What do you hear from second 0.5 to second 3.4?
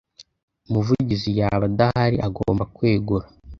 Umuvugizi yaba adahari agomba kwegura